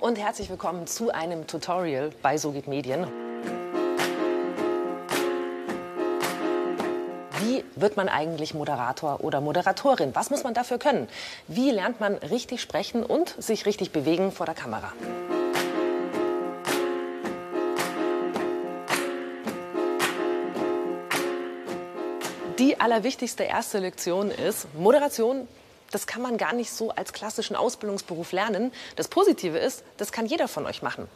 [0.00, 3.04] und herzlich willkommen zu einem Tutorial bei Sogit Medien.
[7.40, 10.14] Wie wird man eigentlich Moderator oder Moderatorin?
[10.14, 11.08] Was muss man dafür können?
[11.48, 14.92] Wie lernt man richtig sprechen und sich richtig bewegen vor der Kamera?
[22.60, 25.48] Die allerwichtigste erste Lektion ist, Moderation
[25.90, 28.72] das kann man gar nicht so als klassischen Ausbildungsberuf lernen.
[28.96, 31.08] Das Positive ist, das kann jeder von euch machen.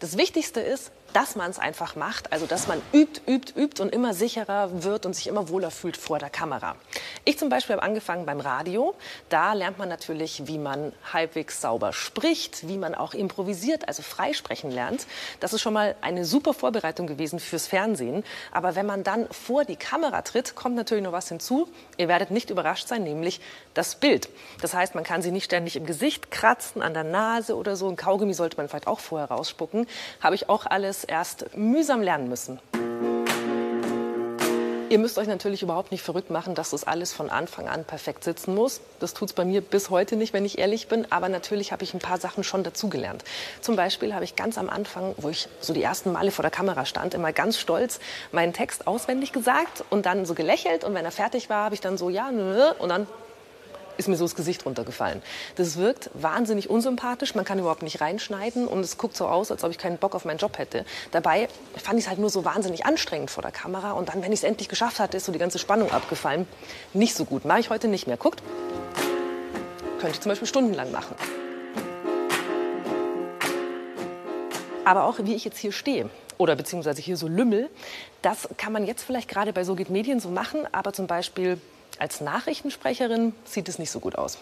[0.00, 3.92] Das Wichtigste ist, dass man es einfach macht, also dass man übt, übt, übt und
[3.94, 6.76] immer sicherer wird und sich immer wohler fühlt vor der Kamera.
[7.24, 8.94] Ich zum Beispiel habe angefangen beim Radio.
[9.28, 14.70] Da lernt man natürlich, wie man halbwegs sauber spricht, wie man auch improvisiert, also freisprechen
[14.70, 15.06] lernt.
[15.40, 18.24] Das ist schon mal eine super Vorbereitung gewesen fürs Fernsehen.
[18.52, 21.68] Aber wenn man dann vor die Kamera tritt, kommt natürlich noch was hinzu.
[21.96, 23.40] Ihr werdet nicht überrascht sein, nämlich
[23.74, 24.17] das Bild.
[24.60, 27.88] Das heißt, man kann sie nicht ständig im Gesicht kratzen, an der Nase oder so.
[27.88, 29.86] Ein Kaugummi sollte man vielleicht auch vorher rausspucken.
[30.20, 32.60] Habe ich auch alles es erst mühsam lernen müssen.
[34.90, 38.24] Ihr müsst euch natürlich überhaupt nicht verrückt machen, dass das alles von Anfang an perfekt
[38.24, 38.80] sitzen muss.
[39.00, 41.06] Das tut es bei mir bis heute nicht, wenn ich ehrlich bin.
[41.12, 43.22] Aber natürlich habe ich ein paar Sachen schon dazugelernt.
[43.60, 46.50] Zum Beispiel habe ich ganz am Anfang, wo ich so die ersten Male vor der
[46.50, 48.00] Kamera stand, immer ganz stolz
[48.32, 50.84] meinen Text auswendig gesagt und dann so gelächelt.
[50.84, 53.06] Und wenn er fertig war, habe ich dann so, ja, nö, und dann
[53.98, 55.22] ist mir so das Gesicht runtergefallen.
[55.56, 59.62] Das wirkt wahnsinnig unsympathisch, man kann überhaupt nicht reinschneiden und es guckt so aus, als
[59.64, 60.86] ob ich keinen Bock auf meinen Job hätte.
[61.10, 64.32] Dabei fand ich es halt nur so wahnsinnig anstrengend vor der Kamera und dann, wenn
[64.32, 66.46] ich es endlich geschafft hatte, ist so die ganze Spannung abgefallen.
[66.94, 68.16] Nicht so gut, mache ich heute nicht mehr.
[68.16, 68.42] Guckt,
[69.98, 71.14] könnte ich zum Beispiel stundenlang machen.
[74.84, 77.68] Aber auch wie ich jetzt hier stehe oder beziehungsweise hier so lümmel,
[78.22, 81.60] das kann man jetzt vielleicht gerade bei So geht Medien so machen, aber zum Beispiel
[81.98, 84.38] als Nachrichtensprecherin sieht es nicht so gut aus.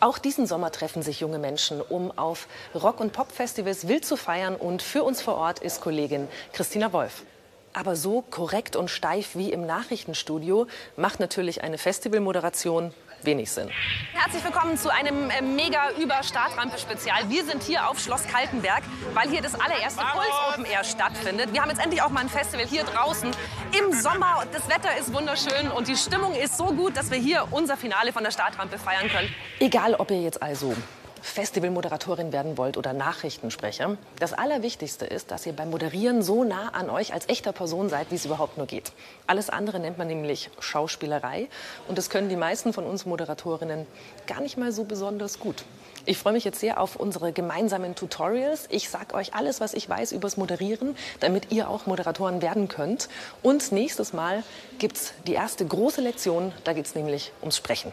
[0.00, 4.56] Auch diesen Sommer treffen sich junge Menschen, um auf Rock- und Pop-Festivals wild zu feiern.
[4.56, 7.22] Und für uns vor Ort ist Kollegin Christina Wolf.
[7.74, 10.66] Aber so korrekt und steif wie im Nachrichtenstudio
[10.96, 13.70] macht natürlich eine Festivalmoderation wenig Sinn.
[14.12, 17.30] Herzlich willkommen zu einem äh, mega über Startrampe-Spezial.
[17.30, 18.82] Wir sind hier auf Schloss Kaltenberg,
[19.14, 21.52] weil hier das allererste Puls Open Air stattfindet.
[21.52, 23.30] Wir haben jetzt endlich auch mal ein Festival hier draußen
[23.78, 24.44] im Sommer.
[24.52, 28.12] Das Wetter ist wunderschön und die Stimmung ist so gut, dass wir hier unser Finale
[28.12, 29.32] von der Startrampe feiern können.
[29.60, 30.74] Egal, ob ihr jetzt also
[31.22, 33.96] Festivalmoderatorin werden wollt oder Nachrichtensprecher.
[34.18, 38.10] Das Allerwichtigste ist, dass ihr beim Moderieren so nah an euch als echter Person seid,
[38.10, 38.92] wie es überhaupt nur geht.
[39.26, 41.48] Alles andere nennt man nämlich Schauspielerei
[41.88, 43.86] und das können die meisten von uns Moderatorinnen
[44.26, 45.64] gar nicht mal so besonders gut.
[46.04, 48.66] Ich freue mich jetzt sehr auf unsere gemeinsamen Tutorials.
[48.70, 53.08] Ich sage euch alles, was ich weiß übers Moderieren, damit ihr auch Moderatoren werden könnt.
[53.42, 54.42] Und nächstes Mal
[54.80, 57.92] gibt es die erste große Lektion, da geht es nämlich ums Sprechen.